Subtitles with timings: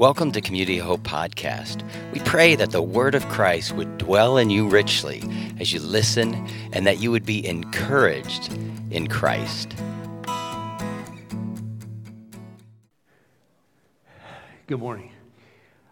[0.00, 1.82] Welcome to Community Hope Podcast.
[2.14, 5.22] We pray that the Word of Christ would dwell in you richly
[5.60, 8.50] as you listen and that you would be encouraged
[8.90, 9.76] in Christ.
[14.66, 15.12] Good morning.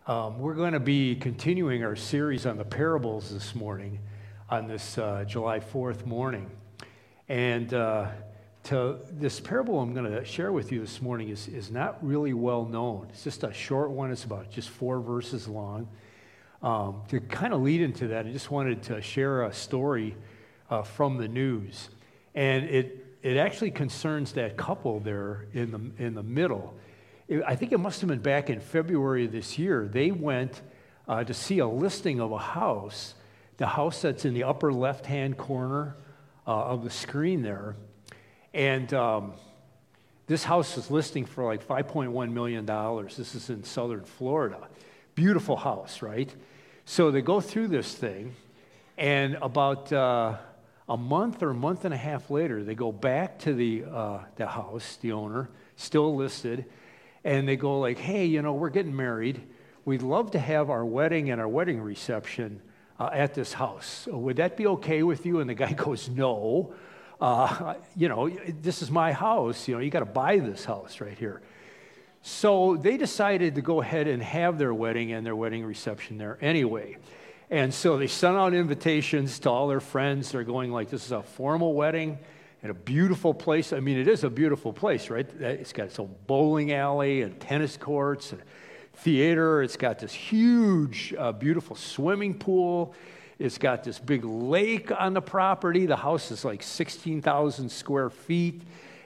[0.07, 3.98] Um, we're going to be continuing our series on the parables this morning,
[4.48, 6.50] on this uh, July 4th morning.
[7.29, 8.06] And uh,
[8.69, 12.34] to this parable I'm going to share with you this morning is, is not really
[12.34, 13.07] well known.
[13.09, 15.88] It's just a short one, it's about just four verses long.
[16.62, 20.16] Um, to kind of lead into that, I just wanted to share a story
[20.69, 21.89] uh, from the news.
[22.34, 26.75] And it, it actually concerns that couple there in the, in the middle.
[27.27, 29.89] It, I think it must have been back in February of this year.
[29.91, 30.61] They went
[31.09, 33.14] uh, to see a listing of a house,
[33.56, 35.97] the house that's in the upper left hand corner
[36.47, 37.75] uh, of the screen there.
[38.55, 39.33] And um,
[40.27, 42.66] this house is listing for like $5.1 million.
[43.06, 44.69] This is in southern Florida.
[45.15, 46.34] Beautiful house, right?
[46.84, 48.34] So they go through this thing,
[48.97, 50.37] and about uh,
[50.89, 54.20] a month or a month and a half later, they go back to the, uh,
[54.37, 56.65] the house, the owner, still listed,
[57.25, 59.42] and they go like, hey, you know, we're getting married.
[59.84, 62.62] We'd love to have our wedding and our wedding reception
[62.98, 64.06] uh, at this house.
[64.11, 65.41] Would that be okay with you?
[65.41, 66.75] And the guy goes, no
[67.20, 69.69] uh, you know, this is my house.
[69.69, 71.42] You know, you got to buy this house right here.
[72.22, 76.38] So they decided to go ahead and have their wedding and their wedding reception there
[76.41, 76.98] anyway.
[77.50, 80.33] And so they sent out invitations to all their friends.
[80.33, 82.19] They're going like, this is a formal wedding
[82.62, 83.72] in a beautiful place.
[83.72, 85.27] I mean, it is a beautiful place, right?
[85.41, 88.42] It's got its own bowling alley and tennis courts and
[88.94, 89.62] theater.
[89.62, 92.94] It's got this huge, uh, beautiful swimming pool.
[93.39, 95.86] It's got this big lake on the property.
[95.86, 98.62] The house is like 16,000 square feet,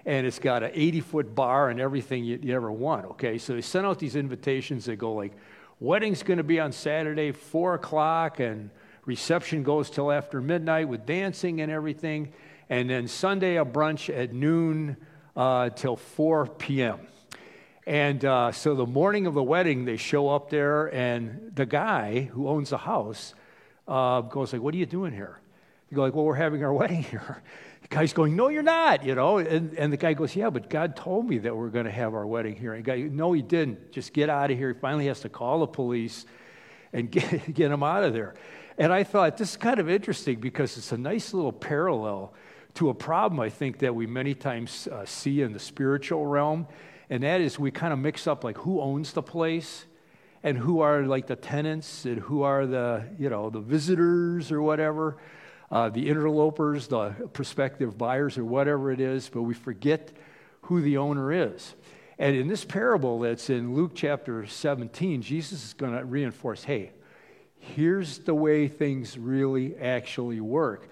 [0.07, 3.05] and it's got an 80 foot bar and everything you, you ever want.
[3.07, 5.33] Okay, so they sent out these invitations that go like,
[5.81, 8.71] wedding's going to be on Saturday, 4 o'clock, and
[9.05, 12.33] reception goes till after midnight with dancing and everything.
[12.71, 14.97] And then Sunday, a brunch at noon
[15.37, 17.01] uh, till 4 p.m.
[17.87, 22.23] And uh, so the morning of the wedding, they show up there, and the guy
[22.33, 23.35] who owns the house
[23.93, 25.39] uh, goes like, what are you doing here?
[25.91, 27.43] You go like, well, we're having our wedding here.
[27.83, 29.39] The guy's going, no, you're not, you know.
[29.39, 32.15] And, and the guy goes, yeah, but God told me that we're going to have
[32.15, 32.73] our wedding here.
[32.73, 33.93] And the guy, no, he didn't.
[33.93, 34.73] Just get out of here.
[34.73, 36.25] He finally has to call the police
[36.95, 38.35] and get, get him out of there.
[38.79, 42.33] And I thought, this is kind of interesting because it's a nice little parallel
[42.75, 46.67] to a problem I think that we many times uh, see in the spiritual realm.
[47.11, 49.85] And that is we kind of mix up like who owns the place
[50.43, 54.61] and who are like the tenants and who are the, you know, the visitors or
[54.61, 55.19] whatever,
[55.71, 60.13] uh, the interlopers, the prospective buyers or whatever it is, but we forget
[60.63, 61.75] who the owner is.
[62.19, 66.93] And in this parable that's in Luke chapter 17, Jesus is going to reinforce hey,
[67.59, 70.89] here's the way things really actually work.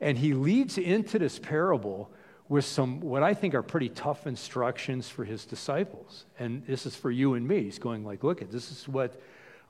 [0.00, 2.10] And he leads into this parable
[2.48, 6.26] with some, what I think are pretty tough instructions for his disciples.
[6.38, 7.62] And this is for you and me.
[7.62, 9.20] He's going like, look, at this is what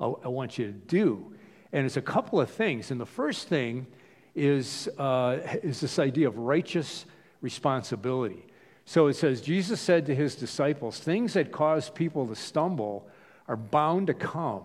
[0.01, 1.33] I, I want you to do.
[1.73, 2.91] And it's a couple of things.
[2.91, 3.87] And the first thing
[4.35, 7.07] is, uh, is this idea of righteous
[7.41, 8.45] responsibility.
[8.87, 13.09] So it says, Jesus said to his disciples, things that cause people to stumble
[13.49, 14.63] are bound to come,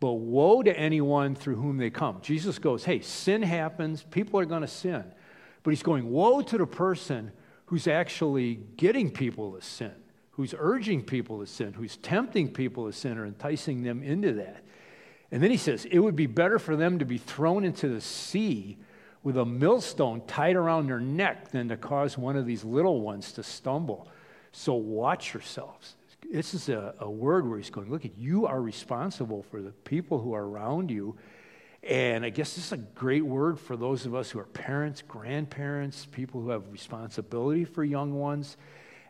[0.00, 2.20] but woe to anyone through whom they come.
[2.22, 5.04] Jesus goes, hey, sin happens, people are going to sin.
[5.66, 7.32] But he's going, woe to the person
[7.64, 9.90] who's actually getting people to sin,
[10.30, 14.62] who's urging people to sin, who's tempting people to sin or enticing them into that.
[15.32, 18.00] And then he says, it would be better for them to be thrown into the
[18.00, 18.78] sea
[19.24, 23.32] with a millstone tied around their neck than to cause one of these little ones
[23.32, 24.06] to stumble.
[24.52, 25.96] So watch yourselves.
[26.30, 29.72] This is a, a word where he's going, look, at you are responsible for the
[29.72, 31.16] people who are around you
[31.82, 35.02] and I guess this is a great word for those of us who are parents,
[35.06, 38.56] grandparents, people who have responsibility for young ones.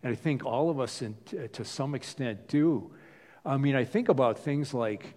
[0.03, 1.17] And I think all of us, in,
[1.53, 2.91] to some extent, do.
[3.45, 5.15] I mean, I think about things like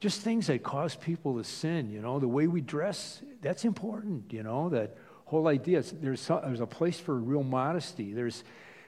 [0.00, 4.32] just things that cause people to sin, you know, the way we dress, that's important,
[4.32, 4.96] you know, that
[5.26, 5.82] whole idea.
[5.82, 8.12] There's, there's a place for real modesty.
[8.12, 8.42] There's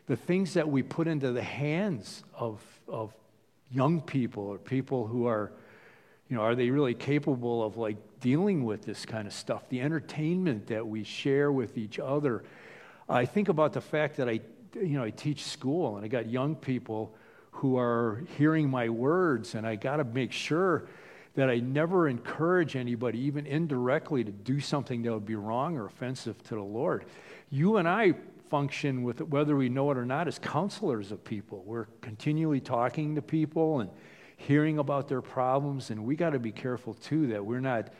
[0.06, 3.14] the things that we put into the hands of, of
[3.70, 5.52] young people or people who are
[6.28, 9.68] you know, are they really capable of like dealing with this kind of stuff?
[9.68, 12.44] The entertainment that we share with each other.
[13.08, 14.40] I think about the fact that I,
[14.74, 17.14] you know, I teach school and I got young people
[17.50, 20.86] who are hearing my words, and I got to make sure
[21.36, 25.86] that I never encourage anybody, even indirectly, to do something that would be wrong or
[25.86, 27.04] offensive to the Lord.
[27.50, 28.14] You and I
[28.50, 31.62] function with whether we know it or not as counselors of people.
[31.64, 33.90] We're continually talking to people and
[34.36, 37.92] hearing about their problems, and we got to be careful too that we're not,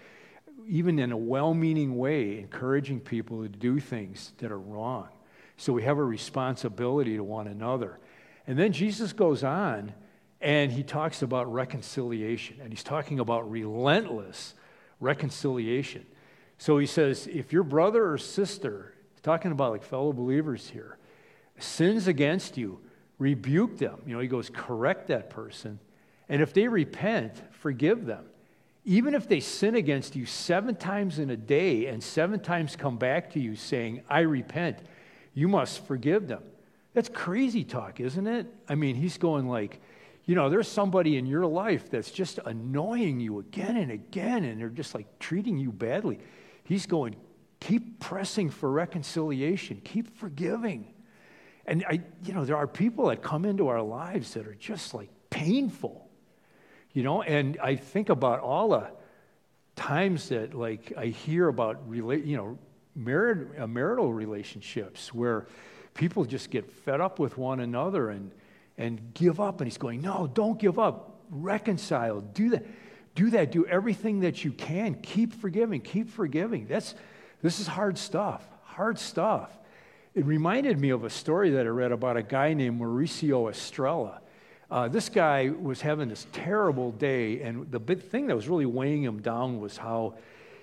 [0.69, 5.09] even in a well meaning way, encouraging people to do things that are wrong.
[5.57, 7.99] So we have a responsibility to one another.
[8.47, 9.95] And then Jesus goes on
[10.41, 14.55] and he talks about reconciliation, and he's talking about relentless
[15.01, 16.05] reconciliation.
[16.59, 20.99] So he says, if your brother or sister, talking about like fellow believers here,
[21.59, 22.81] sins against you,
[23.19, 24.03] rebuke them.
[24.07, 25.79] You know, he goes, correct that person.
[26.29, 28.25] And if they repent, forgive them.
[28.85, 32.99] Even if they sin against you seven times in a day and seven times come
[32.99, 34.79] back to you saying, I repent,
[35.33, 36.43] you must forgive them.
[36.93, 38.47] That's crazy talk, isn't it?
[38.69, 39.81] I mean, he's going like,
[40.27, 44.61] you know, there's somebody in your life that's just annoying you again and again, and
[44.61, 46.19] they're just like treating you badly.
[46.63, 47.17] He's going,
[47.61, 50.95] keep pressing for reconciliation, keep forgiving.
[51.67, 54.95] And I, you know, there are people that come into our lives that are just
[54.95, 56.04] like painful,
[56.95, 58.89] you know, and I think about all the
[59.77, 62.59] times that like I hear about, rela- you know,
[62.95, 65.47] marit- uh, marital relationships where
[65.95, 68.31] people just get fed up with one another and,
[68.79, 69.61] and give up.
[69.61, 71.21] And he's going, no, don't give up.
[71.31, 72.21] Reconcile.
[72.21, 72.65] Do that.
[73.17, 73.51] Do that.
[73.51, 74.95] Do everything that you can.
[74.95, 75.81] Keep forgiving.
[75.81, 76.67] Keep forgiving.
[76.67, 76.95] That's,
[77.43, 78.47] this is hard stuff.
[78.63, 79.51] Hard stuff.
[80.15, 84.21] It reminded me of a story that I read about a guy named Mauricio Estrella.
[84.75, 88.67] Uh, this guy was having this terrible day, and the big thing that was really
[88.67, 90.15] weighing him down was how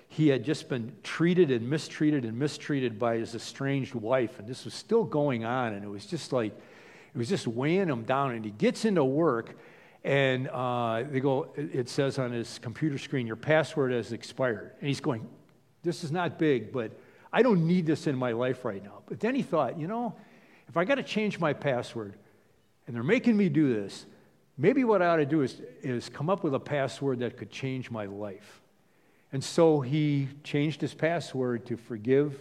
[0.08, 4.66] he had just been treated and mistreated and mistreated by his estranged wife, and this
[4.66, 8.32] was still going on, and it was just like, it was just weighing him down.
[8.32, 9.58] And he gets into work,
[10.04, 14.72] and uh, they go, it says on his computer screen, your password has expired.
[14.80, 15.26] And he's going,
[15.82, 16.90] this is not big, but
[17.32, 19.04] I don't need this in my life right now.
[19.06, 20.14] But then he thought, you know,
[20.68, 22.12] if I got to change my password,
[22.86, 24.06] and they're making me do this,
[24.56, 27.50] maybe what I ought to do is, is come up with a password that could
[27.50, 28.60] change my life.
[29.32, 32.38] And so he changed his password to forgive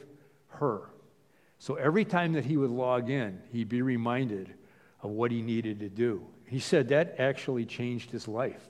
[0.50, 0.82] her.
[1.60, 4.54] So every time that he would log in, he'd be reminded
[5.04, 6.26] of what he needed to do.
[6.48, 8.70] He said that actually changed his life.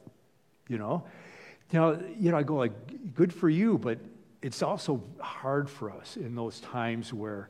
[0.68, 1.04] You know?
[1.74, 3.98] Now, you know, I go like, good for you, but
[4.42, 7.50] it's also hard for us in those times where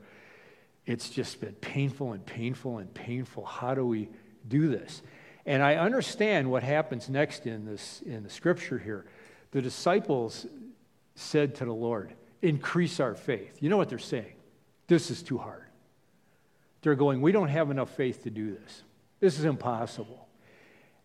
[0.86, 3.44] it's just been painful and painful and painful.
[3.44, 4.08] How do we
[4.48, 5.02] do this?
[5.46, 9.06] And I understand what happens next in this in the scripture here.
[9.52, 10.46] The disciples
[11.14, 13.58] said to the Lord, Increase our faith.
[13.60, 14.34] You know what they're saying?
[14.88, 15.64] This is too hard.
[16.82, 18.82] They're going, We don't have enough faith to do this.
[19.20, 20.26] This is impossible.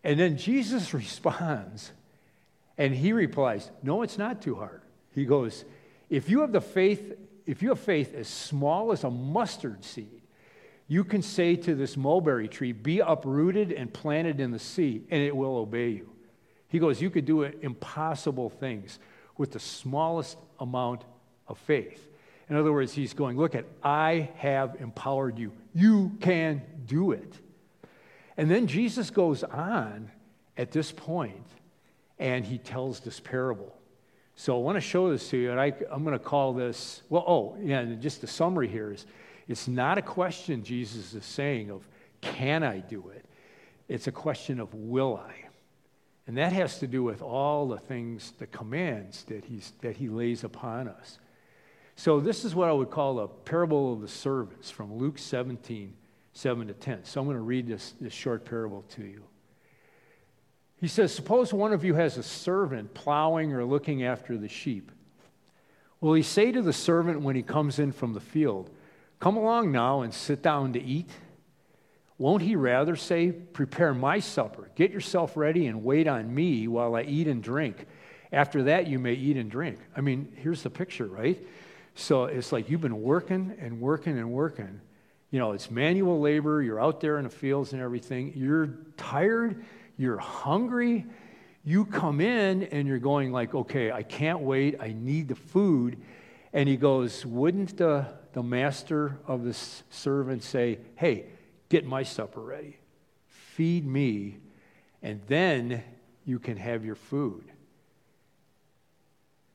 [0.02, 1.92] And then Jesus responds
[2.76, 4.82] and he replies, No, it's not too hard.
[5.14, 5.64] He goes,
[6.10, 7.12] If you have the faith,
[7.48, 10.20] if you have faith as small as a mustard seed,
[10.86, 15.22] you can say to this mulberry tree, Be uprooted and planted in the sea, and
[15.22, 16.10] it will obey you.
[16.68, 18.98] He goes, You could do impossible things
[19.38, 21.04] with the smallest amount
[21.46, 22.06] of faith.
[22.50, 25.52] In other words, he's going, Look at, I have empowered you.
[25.72, 27.32] You can do it.
[28.36, 30.10] And then Jesus goes on
[30.58, 31.46] at this point
[32.18, 33.74] and he tells this parable.
[34.40, 37.02] So I want to show this to you, and I, am going to call this,
[37.08, 39.04] well, oh, yeah, and just the summary here is
[39.48, 41.82] it's not a question Jesus is saying of,
[42.20, 43.24] can I do it?
[43.88, 45.34] It's a question of, will I?
[46.28, 50.08] And that has to do with all the things, the commands that, he's, that he
[50.08, 51.18] lays upon us.
[51.96, 55.94] So, this is what I would call a parable of the servants from Luke 17,
[56.32, 57.04] 7 to 10.
[57.06, 59.24] So, I'm going to read this, this short parable to you.
[60.80, 64.92] He says, Suppose one of you has a servant plowing or looking after the sheep.
[66.00, 68.70] Will he say to the servant when he comes in from the field,
[69.20, 71.10] Come along now and sit down to eat?
[72.18, 76.94] Won't he rather say, Prepare my supper, get yourself ready, and wait on me while
[76.94, 77.86] I eat and drink?
[78.32, 79.78] After that, you may eat and drink.
[79.96, 81.38] I mean, here's the picture, right?
[81.94, 84.80] So it's like you've been working and working and working.
[85.30, 88.32] You know, it's manual labor, you're out there in the fields and everything.
[88.36, 89.64] You're tired,
[89.98, 91.04] you're hungry.
[91.64, 96.00] You come in and you're going like, okay, I can't wait, I need the food.
[96.54, 101.26] And he goes, Wouldn't the, the master of the servant say, Hey,
[101.68, 102.78] Get my supper ready.
[103.26, 104.38] Feed me,
[105.02, 105.82] and then
[106.24, 107.44] you can have your food.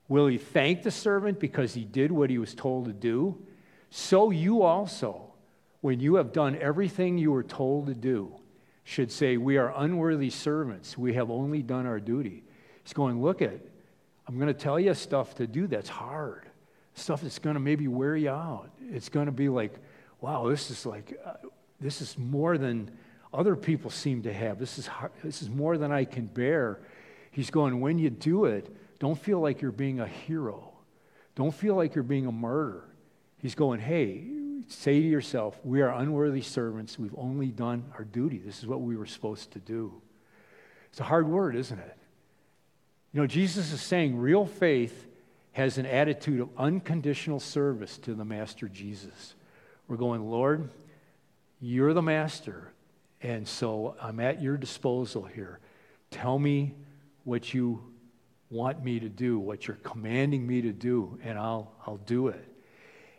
[0.08, 3.42] Will he thank the servant because he did what he was told to do?
[3.90, 5.34] So you also,
[5.82, 8.36] when you have done everything you were told to do,
[8.84, 10.98] should say, We are unworthy servants.
[10.98, 12.44] We have only done our duty.
[12.84, 13.60] He's going, Look at,
[14.28, 16.48] I'm going to tell you stuff to do that's hard,
[16.94, 18.70] stuff that's going to maybe wear you out.
[18.92, 19.76] It's going to be like,
[20.22, 21.34] Wow, this is like, uh,
[21.80, 22.92] this is more than
[23.34, 24.60] other people seem to have.
[24.60, 26.80] This is, hard, this is more than I can bear.
[27.32, 30.72] He's going, when you do it, don't feel like you're being a hero.
[31.36, 32.84] Don't feel like you're being a martyr.
[33.40, 34.24] He's going, hey,
[34.68, 36.98] say to yourself, we are unworthy servants.
[36.98, 38.38] We've only done our duty.
[38.38, 40.02] This is what we were supposed to do.
[40.90, 41.98] It's a hard word, isn't it?
[43.14, 45.08] You know, Jesus is saying real faith
[45.54, 49.36] has an attitude of unconditional service to the Master Jesus.
[49.88, 50.70] We're going, Lord,
[51.60, 52.74] you're the Master,
[53.22, 55.60] and so I'm at your disposal here.
[56.10, 56.74] Tell me
[57.24, 57.84] what you
[58.50, 62.53] want me to do, what you're commanding me to do, and I'll, I'll do it.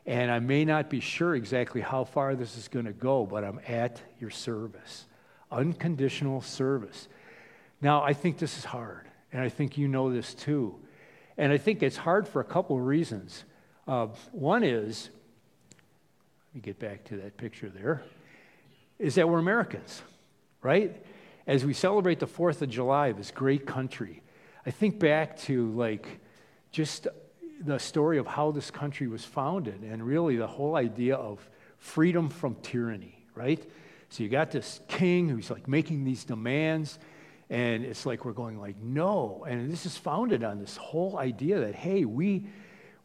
[0.07, 3.43] And I may not be sure exactly how far this is going to go, but
[3.43, 5.07] I'm at your service.
[5.51, 7.09] Unconditional service.
[7.81, 10.75] Now, I think this is hard, and I think you know this too.
[11.37, 13.45] And I think it's hard for a couple of reasons.
[13.87, 15.11] Uh, one is,
[16.49, 18.03] let me get back to that picture there,
[18.99, 20.03] is that we're Americans,
[20.63, 21.05] right?
[21.47, 24.23] As we celebrate the 4th of July, this great country,
[24.67, 26.21] I think back to like
[26.71, 27.09] just
[27.65, 32.29] the story of how this country was founded and really the whole idea of freedom
[32.29, 33.63] from tyranny, right?
[34.11, 36.99] So you got this king who's like making these demands
[37.51, 41.61] and it's like we're going like no and this is founded on this whole idea
[41.61, 42.47] that hey we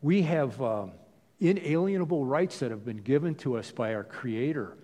[0.01, 0.91] we have um,
[1.39, 4.77] inalienable rights that have been given to us by our creator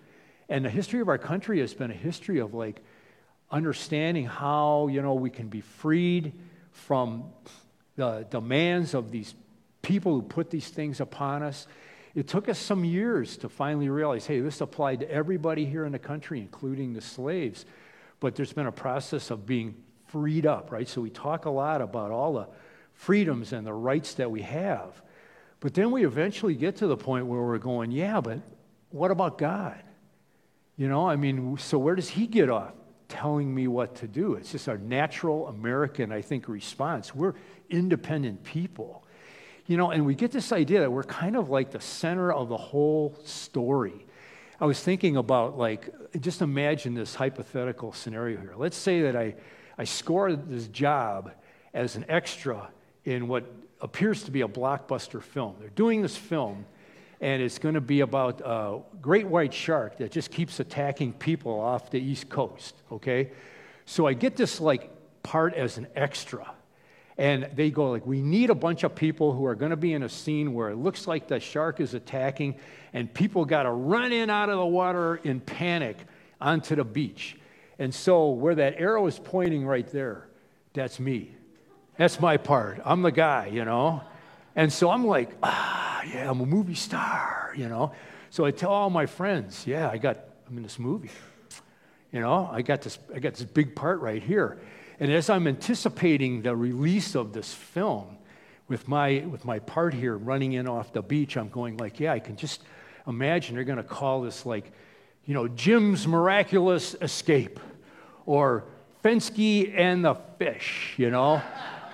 [0.48, 2.82] and the history of our country has been a history of like
[3.50, 6.32] understanding how you know we can be freed
[6.72, 7.24] from
[7.96, 9.34] the demands of these
[9.86, 11.68] people who put these things upon us.
[12.16, 15.92] It took us some years to finally realize hey, this applied to everybody here in
[15.92, 17.64] the country, including the slaves.
[18.18, 19.76] But there's been a process of being
[20.08, 20.88] freed up, right?
[20.88, 22.48] So we talk a lot about all the
[22.94, 25.00] freedoms and the rights that we have.
[25.60, 28.40] But then we eventually get to the point where we're going, yeah, but
[28.90, 29.80] what about God?
[30.76, 32.72] You know, I mean, so where does he get off?
[33.08, 34.34] telling me what to do.
[34.34, 37.14] It's just our natural American, I think, response.
[37.14, 37.34] We're
[37.70, 39.05] independent people.
[39.66, 42.48] You know, and we get this idea that we're kind of like the center of
[42.48, 44.06] the whole story.
[44.60, 48.54] I was thinking about, like, just imagine this hypothetical scenario here.
[48.56, 49.34] Let's say that I,
[49.76, 51.32] I score this job
[51.74, 52.70] as an extra
[53.04, 53.44] in what
[53.80, 55.56] appears to be a blockbuster film.
[55.60, 56.64] They're doing this film
[57.20, 61.58] and it's going to be about a great white shark that just keeps attacking people
[61.58, 63.30] off the East Coast, okay?
[63.86, 64.90] So I get this like
[65.22, 66.50] part as an extra.
[67.18, 69.94] And they go like, we need a bunch of people who are going to be
[69.94, 72.56] in a scene where it looks like the shark is attacking,
[72.92, 75.96] and people got to run in out of the water in panic
[76.40, 77.36] onto the beach.
[77.78, 80.28] And so where that arrow is pointing right there,
[80.74, 81.32] that's me.
[81.96, 82.80] That's my part.
[82.84, 84.02] I'm the guy, you know?
[84.54, 87.92] And so I'm like, ah, yeah, I'm a movie star, you know.
[88.28, 90.18] So I tell all my friends, yeah, I got,
[90.48, 91.10] I'm in this movie.
[92.12, 94.58] You know, I got this, I got this big part right here.
[94.98, 98.16] And as I'm anticipating the release of this film,
[98.68, 102.12] with my with my part here running in off the beach, I'm going like, yeah,
[102.12, 102.62] I can just
[103.06, 104.72] imagine they're going to call this like,
[105.24, 107.60] you know, Jim's miraculous escape,
[108.24, 108.64] or
[109.04, 111.40] Fensky and the fish, you know.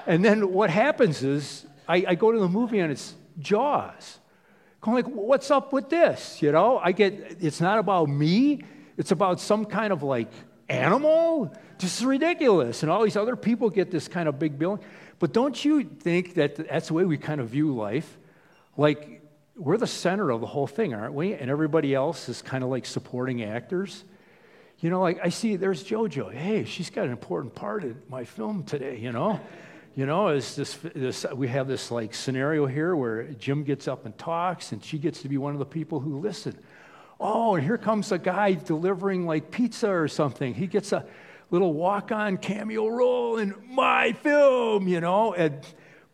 [0.07, 4.19] and then what happens is I, I go to the movie and it's Jaws.
[4.83, 6.43] I'm like, what's up with this?
[6.43, 8.65] You know, I get, it's not about me.
[8.97, 10.33] It's about some kind of like
[10.69, 11.55] animal.
[11.79, 12.83] Just ridiculous.
[12.83, 14.81] And all these other people get this kind of big billing.
[15.19, 18.19] But don't you think that that's the way we kind of view life?
[18.77, 19.23] Like,
[19.57, 21.35] we're the center of the whole thing, aren't we?
[21.35, 24.05] And everybody else is kind of like supporting actors.
[24.81, 26.33] You know, like I see there's JoJo.
[26.33, 29.41] Hey, she's got an important part in my film today, you know?
[29.95, 34.07] you know, is this, this, we have this like scenario here where Jim gets up
[34.07, 36.59] and talks, and she gets to be one of the people who listen.
[37.23, 40.55] Oh, and here comes a guy delivering like pizza or something.
[40.55, 41.07] He gets a
[41.51, 45.33] little walk-on cameo role in my film, you know.
[45.33, 45.61] And,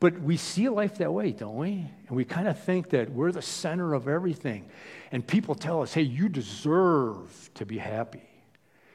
[0.01, 1.87] but we see life that way, don't we?
[2.09, 4.69] And we kind of think that we're the center of everything.
[5.11, 8.29] And people tell us, hey, you deserve to be happy.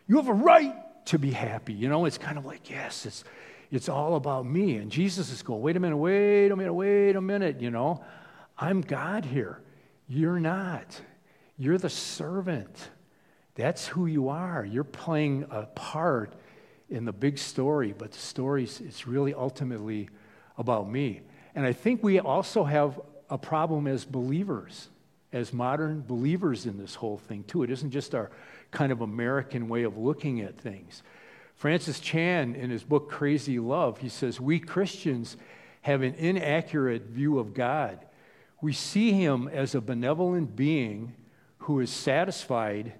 [0.07, 0.75] You have a right
[1.07, 1.73] to be happy.
[1.73, 3.23] You know, it's kind of like, yes, it's
[3.71, 4.77] it's all about me.
[4.77, 8.03] And Jesus is going, wait a minute, wait a minute, wait a minute, you know.
[8.55, 9.61] I'm God here.
[10.07, 11.01] You're not.
[11.57, 12.89] You're the servant.
[13.55, 14.65] That's who you are.
[14.65, 16.33] You're playing a part
[16.89, 20.09] in the big story, but the story is really ultimately
[20.57, 21.21] about me.
[21.55, 24.89] And I think we also have a problem as believers,
[25.31, 27.63] as modern believers in this whole thing, too.
[27.63, 28.31] It isn't just our
[28.71, 31.03] kind of American way of looking at things.
[31.55, 35.37] Francis Chan, in his book Crazy Love, he says, We Christians
[35.81, 37.99] have an inaccurate view of God.
[38.61, 41.13] We see him as a benevolent being
[41.63, 42.93] who is satisfied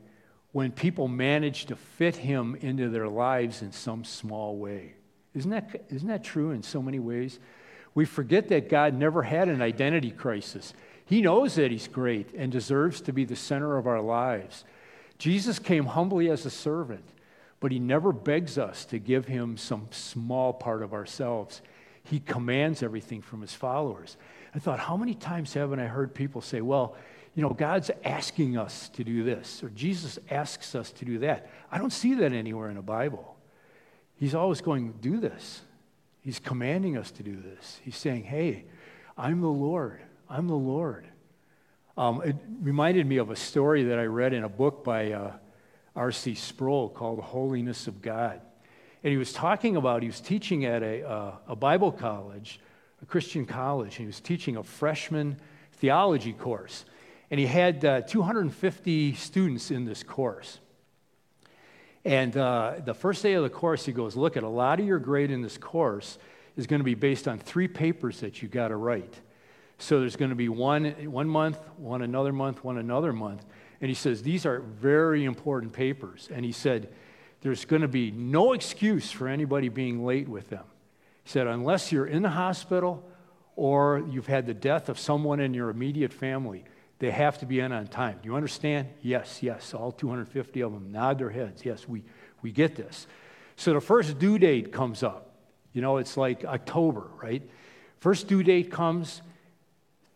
[0.53, 4.93] when people manage to fit him into their lives in some small way.
[5.33, 7.39] Isn't that, isn't that true in so many ways?
[7.93, 10.73] We forget that God never had an identity crisis.
[11.05, 14.63] He knows that He's great and deserves to be the center of our lives.
[15.17, 17.03] Jesus came humbly as a servant,
[17.59, 21.61] but He never begs us to give Him some small part of ourselves.
[22.05, 24.15] He commands everything from His followers.
[24.55, 26.95] I thought, how many times haven't I heard people say, well,
[27.35, 31.49] you know, God's asking us to do this, or Jesus asks us to do that.
[31.71, 33.35] I don't see that anywhere in the Bible.
[34.15, 35.61] He's always going, do this.
[36.21, 37.79] He's commanding us to do this.
[37.83, 38.65] He's saying, hey,
[39.17, 39.99] I'm the Lord.
[40.29, 41.07] I'm the Lord.
[41.97, 45.33] Um, it reminded me of a story that I read in a book by uh,
[45.95, 46.35] R.C.
[46.35, 48.41] Sproul called Holiness of God.
[49.03, 52.59] And he was talking about, he was teaching at a, uh, a Bible college,
[53.01, 55.37] a Christian college, and he was teaching a freshman
[55.73, 56.85] theology course.
[57.31, 60.59] And he had uh, 250 students in this course.
[62.05, 64.85] And uh, the first day of the course, he goes, Look, at a lot of
[64.85, 66.17] your grade in this course
[66.57, 69.19] is going to be based on three papers that you got to write.
[69.77, 73.45] So there's going to be one one month, one another month, one another month.
[73.81, 76.29] And he says, These are very important papers.
[76.31, 76.89] And he said,
[77.41, 80.65] There's going to be no excuse for anybody being late with them.
[81.23, 83.03] He said, Unless you're in the hospital
[83.55, 86.65] or you've had the death of someone in your immediate family,
[86.99, 88.19] they have to be in on time.
[88.21, 88.87] Do you understand?
[89.01, 89.73] Yes, yes.
[89.73, 91.65] All 250 of them nod their heads.
[91.65, 92.03] Yes, we,
[92.41, 93.07] we get this.
[93.55, 95.31] So the first due date comes up.
[95.73, 97.41] You know, it's like October, right?
[97.99, 99.21] First due date comes,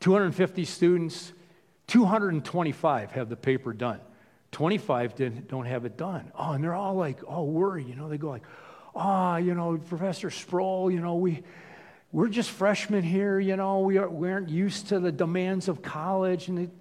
[0.02, 1.34] 250 students,
[1.88, 4.00] 225 have the paper done.
[4.52, 6.32] 25 didn't, don't have it done.
[6.38, 7.84] Oh, and they're all like, oh, worry.
[7.84, 8.44] You know, they go like,
[8.96, 11.44] ah, oh, you know, Professor Sproul, you know, we,
[12.18, 15.84] we're just freshmen here, you know, we, are, we aren't used to the demands of
[15.84, 16.48] college.
[16.48, 16.72] And it,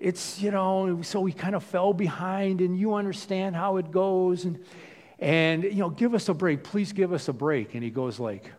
[0.00, 4.44] it's, you know, so we kind of fell behind, and you understand how it goes.
[4.44, 4.58] And,
[5.20, 6.64] and, you know, give us a break.
[6.64, 7.74] Please give us a break.
[7.74, 8.50] And he goes like,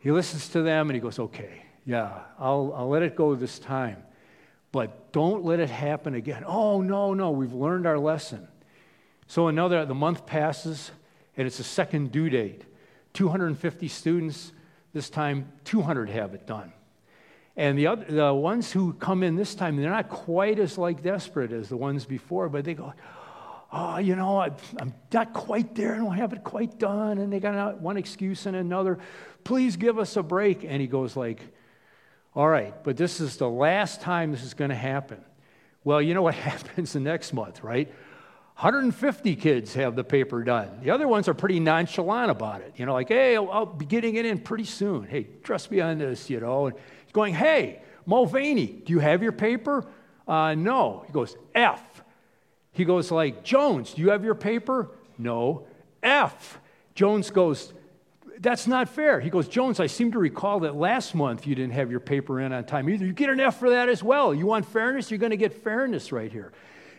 [0.00, 3.60] he listens to them and he goes, okay, yeah, I'll, I'll let it go this
[3.60, 4.02] time.
[4.72, 6.42] But don't let it happen again.
[6.44, 8.48] Oh, no, no, we've learned our lesson.
[9.28, 10.90] So another, the month passes,
[11.36, 12.64] and it's a second due date.
[13.12, 14.50] 250 students,
[14.96, 16.72] this time, 200 have it done.
[17.54, 21.02] And the, other, the ones who come in this time, they're not quite as like
[21.02, 22.94] desperate as the ones before, but they go,
[23.70, 24.46] oh, you know, I,
[24.80, 25.94] am not quite there.
[25.94, 27.18] I don't have it quite done.
[27.18, 28.98] And they got one excuse and another.
[29.44, 30.64] Please give us a break.
[30.64, 31.40] And he goes like,
[32.34, 35.22] all right, but this is the last time this is going to happen.
[35.84, 37.92] Well, you know what happens the next month, right?
[38.56, 40.80] 150 kids have the paper done.
[40.82, 42.72] The other ones are pretty nonchalant about it.
[42.76, 45.06] You know, like, hey, I'll, I'll be getting it in pretty soon.
[45.06, 46.68] Hey, trust me on this, you know.
[46.68, 49.84] And he's going, hey, Mulvaney, do you have your paper?
[50.26, 51.04] Uh, no.
[51.06, 52.02] He goes, F.
[52.72, 54.90] He goes like, Jones, do you have your paper?
[55.18, 55.66] No.
[56.02, 56.58] F.
[56.94, 57.74] Jones goes,
[58.40, 59.20] that's not fair.
[59.20, 62.40] He goes, Jones, I seem to recall that last month you didn't have your paper
[62.40, 63.04] in on time either.
[63.04, 64.32] You get an F for that as well.
[64.32, 65.10] You want fairness?
[65.10, 66.52] You're going to get fairness right here.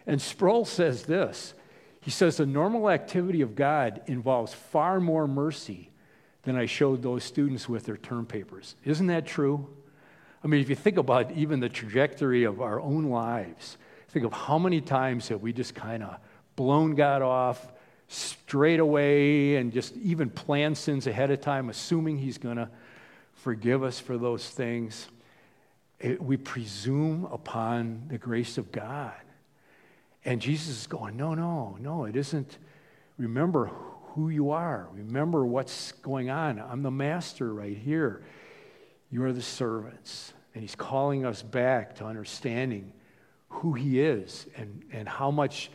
[0.08, 1.54] And Sproul says this
[2.02, 5.92] He says, The normal activity of God involves far more mercy
[6.44, 8.76] than I showed those students with their term papers.
[8.86, 9.68] Isn't that true?
[10.44, 14.32] I mean, if you think about even the trajectory of our own lives, think of
[14.32, 16.18] how many times have we just kind of
[16.56, 17.74] blown God off
[18.08, 22.70] straight away and just even planned sins ahead of time, assuming He's going to
[23.34, 25.08] forgive us for those things.
[26.00, 29.14] It, we presume upon the grace of God.
[30.26, 32.58] And Jesus is going, No, no, no, it isn't.
[33.18, 33.72] Remember
[34.14, 34.88] who you are.
[34.94, 36.60] Remember what's going on.
[36.60, 38.24] I'm the master right here.
[39.12, 40.34] You are the servants.
[40.54, 42.94] And he's calling us back to understanding
[43.50, 45.70] who he is and, and how much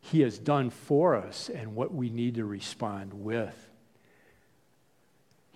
[0.00, 3.70] he has done for us and what we need to respond with.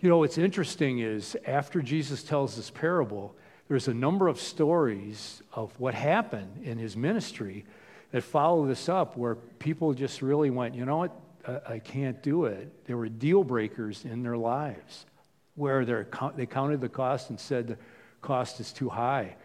[0.00, 5.42] You know, what's interesting is after Jesus tells this parable, there's a number of stories
[5.52, 7.66] of what happened in his ministry
[8.12, 11.20] that follow this up where people just really went, you know what,
[11.66, 12.86] I, can't do it.
[12.86, 15.06] There were deal breakers in their lives
[15.54, 17.78] where they counted the cost and said the
[18.20, 19.36] cost is too high.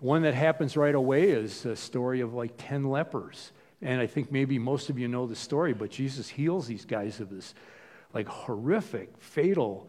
[0.00, 3.52] One that happens right away is a story of like 10 lepers.
[3.80, 7.20] And I think maybe most of you know the story, but Jesus heals these guys
[7.20, 7.54] of this
[8.12, 9.88] like horrific, fatal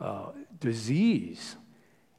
[0.00, 1.56] uh, disease.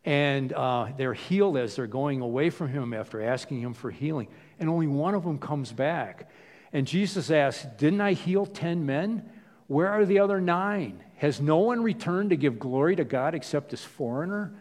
[0.05, 4.27] And uh, they're healed as they're going away from him after asking him for healing
[4.59, 6.29] and only one of them comes back.
[6.71, 9.29] And Jesus asks, Didn't I heal 10 men?
[9.67, 11.03] Where are the other nine?
[11.17, 14.53] Has no one returned to give glory to God except this foreigner?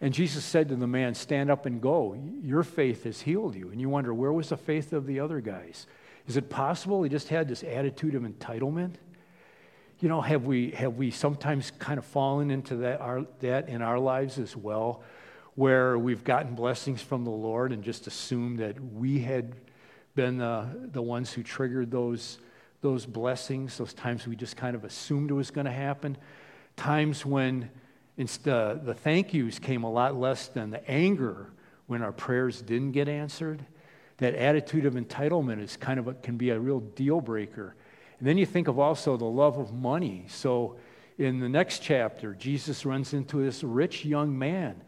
[0.00, 2.16] And Jesus said to the man, Stand up and go.
[2.42, 3.70] Your faith has healed you.
[3.70, 5.86] And you wonder, where was the faith of the other guys?
[6.26, 8.94] Is it possible he just had this attitude of entitlement?
[10.00, 13.82] You know, have we, have we sometimes kind of fallen into that, our, that in
[13.82, 15.02] our lives as well,
[15.56, 19.52] where we've gotten blessings from the Lord and just assumed that we had
[20.14, 22.38] been the, the ones who triggered those,
[22.80, 26.16] those blessings, those times we just kind of assumed it was going to happen,
[26.76, 27.70] times when
[28.16, 31.52] instead, the thank yous came a lot less than the anger
[31.88, 33.66] when our prayers didn't get answered.
[34.16, 37.74] That attitude of entitlement is kind of a, can be a real deal breaker.
[38.20, 40.26] And then you think of also the love of money.
[40.28, 40.76] So
[41.18, 44.80] in the next chapter, Jesus runs into this rich young man.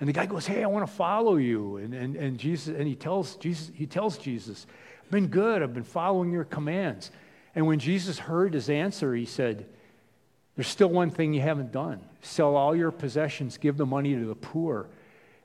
[0.00, 1.76] And the guy goes, Hey, I want to follow you.
[1.76, 4.66] And, and, and Jesus, and he tells Jesus, he tells Jesus,
[5.04, 7.12] I've been good, I've been following your commands.
[7.54, 9.66] And when Jesus heard his answer, he said,
[10.56, 12.00] There's still one thing you haven't done.
[12.22, 14.88] Sell all your possessions, give the money to the poor,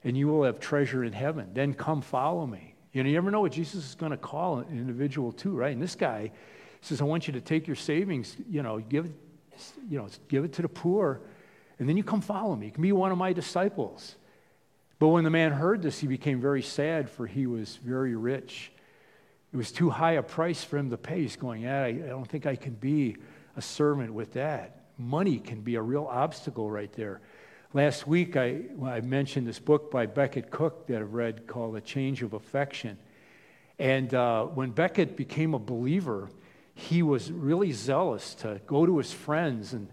[0.04, 1.52] and you will have treasure in heaven.
[1.54, 2.74] Then come follow me.
[2.92, 5.74] You know, you never know what Jesus is going to call an individual to, right?
[5.74, 6.32] And this guy
[6.86, 9.08] says, I want you to take your savings, you know, give,
[9.90, 11.22] you know, give it to the poor,
[11.80, 12.68] and then you come follow me.
[12.68, 14.16] You can be one of my disciples.
[15.00, 18.72] But when the man heard this, he became very sad, for he was very rich.
[19.54, 21.22] It was too high a price for him to pay.
[21.22, 23.18] He's going, Yeah, I, I don't think I can be
[23.58, 24.86] a servant with that.
[24.98, 27.22] Money can be a real obstacle right there.
[27.74, 31.82] Last week, I, I mentioned this book by Becket Cook that I've read called A
[31.82, 32.98] Change of Affection.
[33.78, 36.30] And uh, when Becket became a believer,
[36.76, 39.88] he was really zealous to go to his friends and,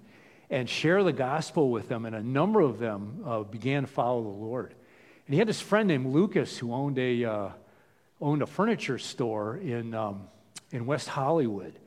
[0.50, 4.22] and share the gospel with them, and a number of them uh, began to follow
[4.22, 4.74] the Lord.
[5.26, 7.48] And he had this friend named Lucas who owned a, uh,
[8.20, 10.28] owned a furniture store in, um,
[10.72, 11.78] in West Hollywood.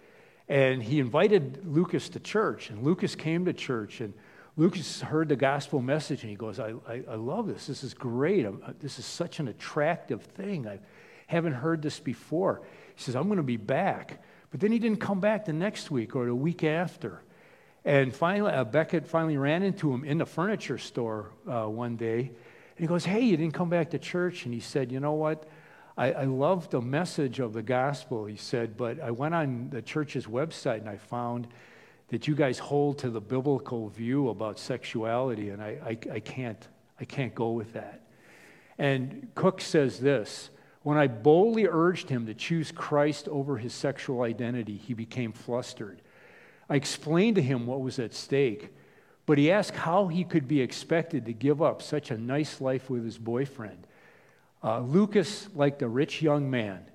[0.48, 4.14] And he invited Lucas to church, and Lucas came to church, and
[4.56, 7.68] Lucas heard the gospel message, and he goes, I, I, I love this.
[7.68, 8.46] This is great.
[8.46, 10.66] I'm, uh, this is such an attractive thing.
[10.66, 10.80] I
[11.28, 12.62] haven't heard this before.
[12.96, 14.24] He says, I'm going to be back.
[14.56, 17.22] But then he didn't come back the next week or the week after.
[17.84, 22.20] And finally, uh, Becket finally ran into him in the furniture store uh, one day.
[22.20, 24.46] And he goes, Hey, you didn't come back to church?
[24.46, 25.46] And he said, You know what?
[25.98, 29.82] I, I love the message of the gospel, he said, but I went on the
[29.82, 31.50] church's website and I found
[32.08, 36.66] that you guys hold to the biblical view about sexuality, and I, I, I can't,
[36.98, 38.04] I can't go with that.
[38.78, 40.50] And Cook says this
[40.86, 46.00] When I boldly urged him to choose Christ over his sexual identity, he became flustered.
[46.70, 48.70] I explained to him what was at stake,
[49.26, 52.88] but he asked how he could be expected to give up such a nice life
[52.88, 53.88] with his boyfriend.
[54.64, 56.86] Uh, Lucas, like the rich young man,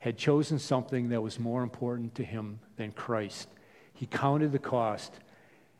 [0.00, 3.46] had chosen something that was more important to him than Christ.
[3.94, 5.12] He counted the cost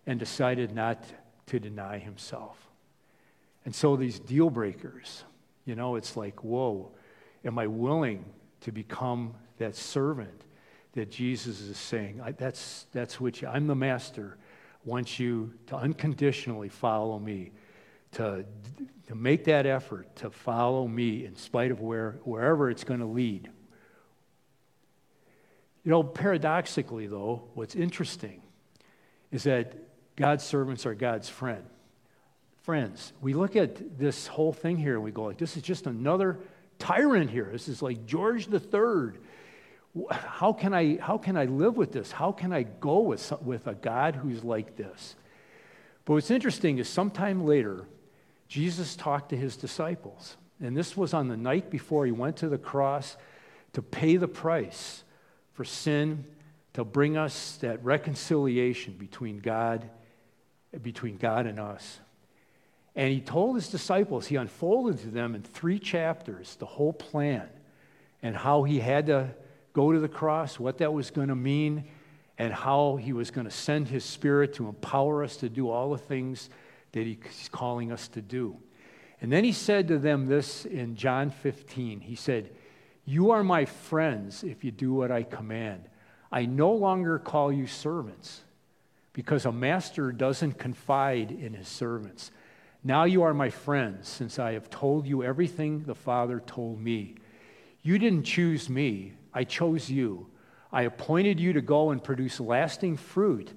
[0.06, 1.02] and decided not
[1.46, 2.68] to deny himself.
[3.64, 5.24] And so these deal breakers,
[5.64, 6.92] you know, it's like, whoa,
[7.46, 8.24] am I willing
[8.62, 10.42] to become that servant
[10.92, 12.20] that Jesus is saying?
[12.22, 14.36] I, that's, that's what you, I'm the master.
[14.84, 17.52] Wants you to unconditionally follow me
[18.12, 18.44] to,
[19.08, 23.06] to make that effort to follow me in spite of where, wherever it's going to
[23.06, 23.50] lead.
[25.84, 28.42] You know, paradoxically, though, what's interesting
[29.30, 29.74] is that
[30.16, 31.64] God's servants are God's friend.
[32.62, 35.86] Friends, we look at this whole thing here and we go like, this is just
[35.86, 36.40] another
[36.78, 37.48] tyrant here.
[37.50, 39.18] This is like George III.
[40.10, 42.12] How can I, how can I live with this?
[42.12, 45.16] How can I go with, with a God who's like this?
[46.04, 47.86] But what's interesting is sometime later,
[48.48, 50.36] Jesus talked to his disciples.
[50.60, 53.16] And this was on the night before he went to the cross
[53.72, 55.02] to pay the price
[55.52, 56.24] for sin,
[56.74, 59.88] to bring us that reconciliation between God,
[60.82, 62.00] between God and us.
[62.96, 67.46] And he told his disciples, he unfolded to them in three chapters the whole plan
[68.22, 69.28] and how he had to
[69.74, 71.84] go to the cross, what that was going to mean,
[72.38, 75.90] and how he was going to send his spirit to empower us to do all
[75.90, 76.48] the things
[76.92, 78.56] that he's calling us to do.
[79.20, 82.00] And then he said to them this in John 15.
[82.00, 82.50] He said,
[83.04, 85.84] You are my friends if you do what I command.
[86.32, 88.42] I no longer call you servants
[89.12, 92.30] because a master doesn't confide in his servants.
[92.86, 97.16] Now you are my friends since I have told you everything the Father told me.
[97.82, 100.28] You didn't choose me, I chose you.
[100.70, 103.50] I appointed you to go and produce lasting fruit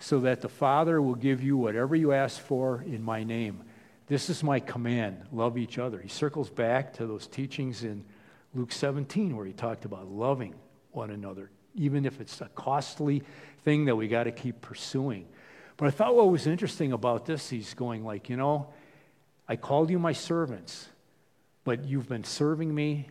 [0.00, 3.64] so that the Father will give you whatever you ask for in my name.
[4.06, 5.98] This is my command love each other.
[5.98, 8.04] He circles back to those teachings in
[8.52, 10.54] Luke 17 where he talked about loving
[10.90, 13.22] one another, even if it's a costly
[13.62, 15.26] thing that we got to keep pursuing.
[15.76, 18.68] But I thought what was interesting about this, he's going like, you know,
[19.48, 20.88] I called you my servants,
[21.64, 23.08] but you've been serving me,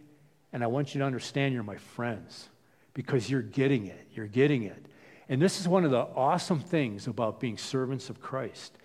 [0.51, 2.49] and I want you to understand you're my friends
[2.93, 4.07] because you're getting it.
[4.13, 4.85] You're getting it.
[5.29, 8.77] And this is one of the awesome things about being servants of Christ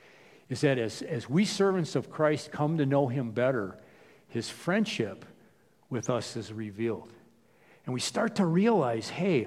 [0.48, 3.76] is that as, as we servants of Christ come to know him better,
[4.28, 5.24] his friendship
[5.90, 7.12] with us is revealed.
[7.84, 9.46] And we start to realize hey,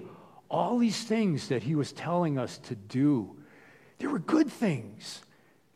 [0.49, 3.37] all these things that he was telling us to do,
[4.01, 5.21] they were good things.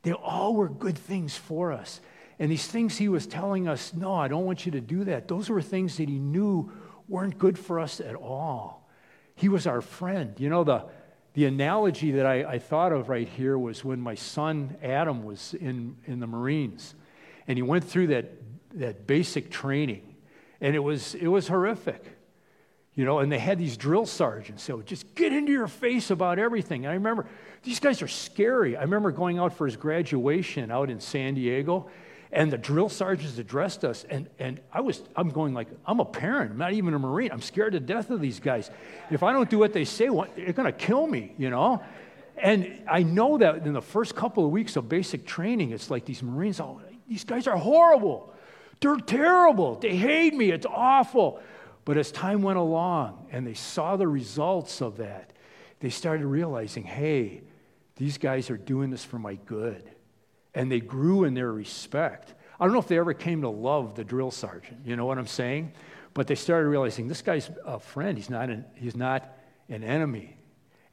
[0.01, 2.01] They all were good things for us.
[2.39, 5.27] And these things he was telling us, no, I don't want you to do that,
[5.27, 6.71] those were things that he knew
[7.07, 8.89] weren't good for us at all.
[9.35, 10.33] He was our friend.
[10.39, 10.85] You know, the,
[11.33, 15.53] the analogy that I, I thought of right here was when my son Adam was
[15.53, 16.95] in, in the Marines
[17.47, 18.31] and he went through that,
[18.73, 20.15] that basic training.
[20.61, 22.14] And it was, it was horrific.
[22.95, 26.39] You know, and they had these drill sergeants so just get into your face about
[26.39, 26.85] everything.
[26.85, 27.27] And I remember
[27.63, 28.77] these guys are scary.
[28.77, 31.89] I remember going out for his graduation out in San Diego,
[32.31, 36.05] and the drill sergeants addressed us, and, and I was I'm going like, I'm a
[36.05, 37.31] parent, I'm not even a Marine.
[37.31, 38.71] I'm scared to death of these guys.
[39.11, 41.83] If I don't do what they say, they're gonna kill me, you know?
[42.37, 46.05] And I know that in the first couple of weeks of basic training, it's like
[46.05, 48.33] these Marines, oh, these guys are horrible.
[48.81, 49.75] They're terrible.
[49.79, 50.51] They hate me.
[50.51, 51.39] It's awful.
[51.85, 55.31] But as time went along and they saw the results of that,
[55.79, 57.43] they started realizing hey,
[57.95, 59.89] these guys are doing this for my good.
[60.53, 62.33] And they grew in their respect.
[62.59, 65.17] I don't know if they ever came to love the drill sergeant, you know what
[65.17, 65.73] I'm saying?
[66.13, 69.37] But they started realizing this guy's a friend, he's not an, he's not
[69.69, 70.37] an enemy.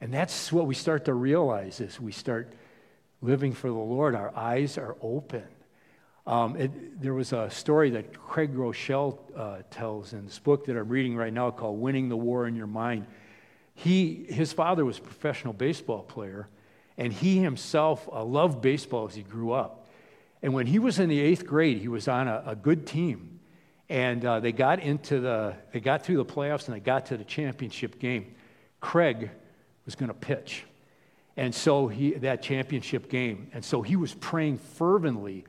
[0.01, 2.51] And that's what we start to realize as we start
[3.21, 4.15] living for the Lord.
[4.15, 5.45] Our eyes are open.
[6.25, 10.77] Um, it, there was a story that Craig Groeschel uh, tells in this book that
[10.77, 13.07] I'm reading right now called Winning the War in Your Mind.
[13.75, 16.47] He, his father was a professional baseball player,
[16.97, 19.89] and he himself uh, loved baseball as he grew up.
[20.41, 23.39] And when he was in the eighth grade, he was on a, a good team.
[23.89, 27.17] And uh, they got into the, they got through the playoffs and they got to
[27.17, 28.35] the championship game.
[28.79, 29.29] Craig
[29.85, 30.63] was going to pitch.
[31.35, 33.49] And so he, that championship game.
[33.53, 35.45] And so he was praying fervently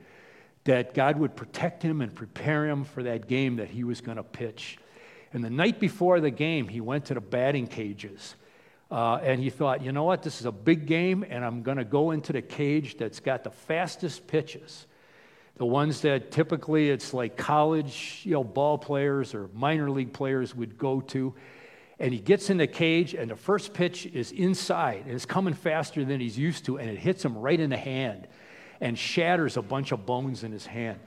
[0.65, 4.17] that God would protect him and prepare him for that game that he was going
[4.17, 4.77] to pitch.
[5.31, 8.35] And the night before the game, he went to the batting cages.
[8.91, 11.77] Uh, and he thought, you know what, this is a big game, and I'm going
[11.77, 14.85] to go into the cage that's got the fastest pitches.
[15.57, 20.53] The ones that typically it's like college you know, ball players or minor league players
[20.55, 21.33] would go to.
[21.99, 25.53] And he gets in the cage, and the first pitch is inside, and it's coming
[25.53, 28.27] faster than he's used to, and it hits him right in the hand
[28.81, 30.99] and shatters a bunch of bones in his hand.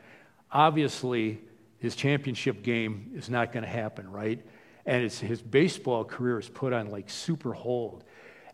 [0.51, 1.41] Obviously,
[1.79, 4.45] his championship game is not going to happen, right?
[4.87, 8.05] And his baseball career is put on like super hold.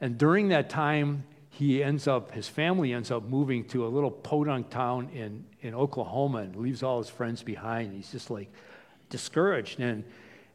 [0.00, 4.10] And during that time, he ends up, his family ends up moving to a little
[4.10, 7.92] podunk town in, in Oklahoma and leaves all his friends behind.
[7.92, 8.50] He's just like
[9.08, 9.78] discouraged.
[9.78, 10.02] And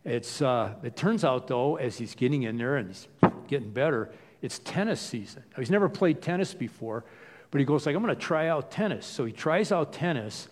[0.04, 3.08] it's, uh, it turns out, though, as he's getting in there and he's
[3.48, 5.43] getting better, it's tennis season.
[5.52, 7.06] Now, he's never played tennis before,
[7.51, 9.05] but he goes like, I'm going to try out tennis.
[9.05, 10.47] So he tries out tennis,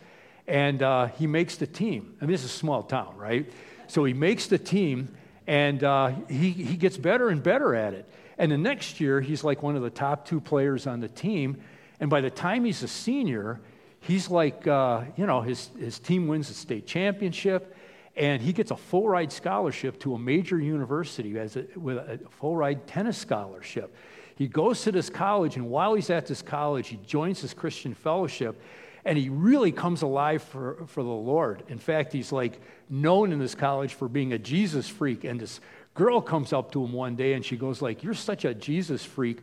[0.47, 2.15] and uh, he makes the team.
[2.21, 3.51] I mean, this is a small town, right?
[3.87, 8.09] So he makes the team, and uh, he, he gets better and better at it.
[8.37, 11.57] And the next year, he's like one of the top two players on the team.
[11.99, 13.59] And by the time he's a senior,
[13.99, 17.75] he's like, uh, you know, his, his team wins the state championship,
[18.15, 22.19] and he gets a full ride scholarship to a major university as a, with a
[22.29, 23.95] full ride tennis scholarship.
[24.37, 27.95] He goes to this college, and while he's at this college, he joins this Christian
[27.95, 28.61] fellowship,
[29.03, 31.63] and he really comes alive for, for the Lord.
[31.69, 35.23] In fact, he's like known in this college for being a Jesus freak.
[35.23, 35.59] And this
[35.95, 39.03] girl comes up to him one day, and she goes like, "You're such a Jesus
[39.03, 39.39] freak."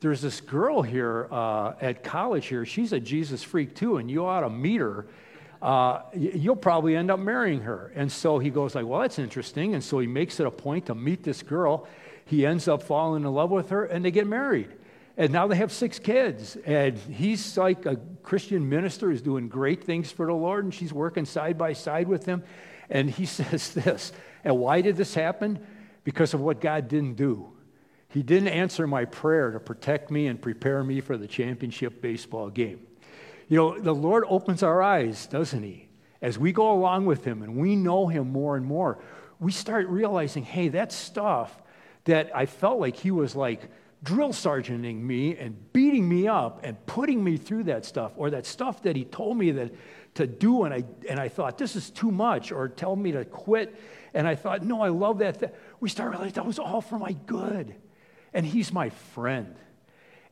[0.00, 2.64] There's this girl here uh, at college here.
[2.64, 5.06] She's a Jesus freak too, and you ought to meet her.
[5.60, 7.92] Uh, you'll probably end up marrying her.
[7.96, 9.74] And so he goes like, well, that's interesting.
[9.74, 11.88] And so he makes it a point to meet this girl
[12.28, 14.68] he ends up falling in love with her and they get married.
[15.16, 16.56] And now they have six kids.
[16.66, 20.92] And he's like a Christian minister who's doing great things for the Lord, and she's
[20.92, 22.44] working side by side with him.
[22.90, 24.12] And he says this.
[24.44, 25.58] And why did this happen?
[26.04, 27.50] Because of what God didn't do.
[28.10, 32.50] He didn't answer my prayer to protect me and prepare me for the championship baseball
[32.50, 32.86] game.
[33.48, 35.88] You know, the Lord opens our eyes, doesn't He?
[36.20, 38.98] As we go along with Him and we know Him more and more,
[39.40, 41.62] we start realizing hey, that stuff
[42.08, 43.70] that I felt like he was like
[44.02, 48.46] drill sergeanting me and beating me up and putting me through that stuff, or that
[48.46, 49.72] stuff that he told me that
[50.14, 53.24] to do, and I and I thought this is too much, or tell me to
[53.24, 53.74] quit,
[54.14, 55.38] and I thought no, I love that.
[55.38, 55.52] Th-.
[55.80, 57.74] We started realizing that was all for my good,
[58.32, 59.54] and he's my friend,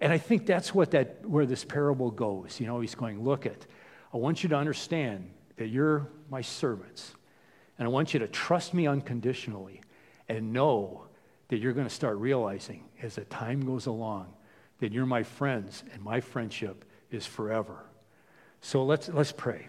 [0.01, 2.59] and I think that's what that where this parable goes.
[2.59, 3.67] You know, he's going, look at
[4.15, 7.15] I want you to understand that you're my servants,
[7.79, 9.83] and I want you to trust me unconditionally,
[10.29, 11.06] and know
[11.49, 14.33] that you're going to start realizing as the time goes along
[14.79, 17.85] that you're my friends and my friendship is forever.
[18.61, 19.69] So let's, let's pray.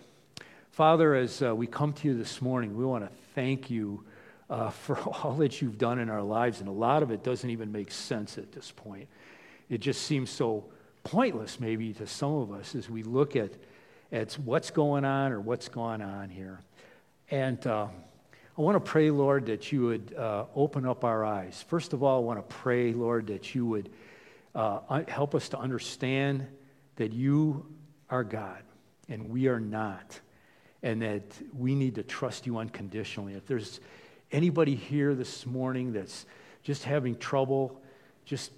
[0.71, 4.03] Father, as uh, we come to you this morning, we want to thank you
[4.49, 6.59] uh, for all that you've done in our lives.
[6.59, 9.07] And a lot of it doesn't even make sense at this point.
[9.69, 10.65] It just seems so
[11.03, 13.51] pointless, maybe, to some of us as we look at,
[14.11, 16.59] at what's going on or what's gone on here.
[17.29, 17.87] And uh,
[18.57, 21.63] I want to pray, Lord, that you would uh, open up our eyes.
[21.67, 23.91] First of all, I want to pray, Lord, that you would
[24.55, 26.47] uh, help us to understand
[26.95, 27.67] that you
[28.09, 28.63] are God
[29.09, 30.19] and we are not,
[30.81, 31.21] and that
[31.55, 33.35] we need to trust you unconditionally.
[33.35, 33.79] If there's
[34.31, 36.25] anybody here this morning that's
[36.63, 37.79] just having trouble,
[38.25, 38.51] just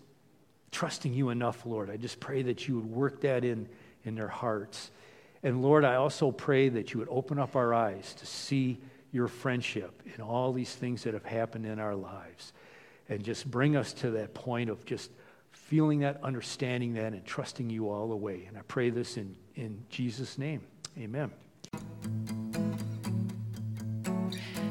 [0.72, 3.68] trusting you enough, Lord, I just pray that you would work that in
[4.06, 4.92] in their hearts.
[5.44, 8.80] And Lord, I also pray that you would open up our eyes to see
[9.12, 12.54] your friendship in all these things that have happened in our lives
[13.08, 15.12] and just bring us to that point of just
[15.52, 18.46] feeling that, understanding that, and trusting you all the way.
[18.48, 20.62] And I pray this in, in Jesus' name.
[20.98, 21.32] Amen.